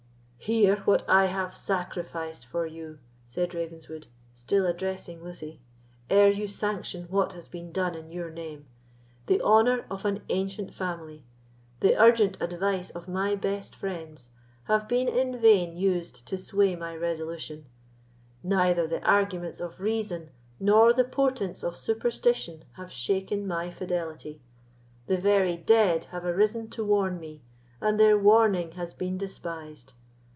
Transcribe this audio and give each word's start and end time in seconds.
"Hear 0.43 0.77
what 0.85 1.07
I 1.07 1.25
have 1.27 1.53
sacrificed 1.53 2.47
for 2.47 2.65
you," 2.65 2.97
said 3.27 3.53
Ravenswood, 3.53 4.07
still 4.33 4.65
addressing 4.65 5.23
Lucy, 5.23 5.61
"ere 6.09 6.31
you 6.31 6.47
sanction 6.47 7.03
what 7.11 7.33
has 7.33 7.47
been 7.47 7.71
done 7.71 7.93
in 7.93 8.09
your 8.11 8.31
name. 8.31 8.65
The 9.27 9.39
honour 9.39 9.85
of 9.91 10.03
an 10.03 10.23
ancient 10.29 10.73
family, 10.73 11.23
the 11.79 11.95
urgent 11.95 12.41
advice 12.41 12.89
of 12.89 13.07
my 13.07 13.35
best 13.35 13.75
friends, 13.75 14.29
have 14.63 14.89
been 14.89 15.07
in 15.07 15.39
vain 15.39 15.77
used 15.77 16.25
to 16.25 16.39
sway 16.39 16.75
my 16.75 16.95
resolution; 16.97 17.67
neither 18.41 18.87
the 18.87 19.05
arguments 19.07 19.59
of 19.59 19.79
reason 19.79 20.31
nor 20.59 20.91
the 20.91 21.03
portents 21.05 21.63
of 21.63 21.77
superstition 21.77 22.63
have 22.77 22.91
shaken 22.91 23.45
my 23.47 23.69
fidelity. 23.69 24.41
The 25.05 25.19
very 25.19 25.55
dead 25.55 26.05
have 26.05 26.25
arisen 26.25 26.67
to 26.71 26.83
warn 26.83 27.19
me, 27.19 27.43
and 27.79 27.99
their 27.99 28.17
warning 28.17 28.71
has 28.71 28.91
been 28.91 29.19
despised. 29.19 29.93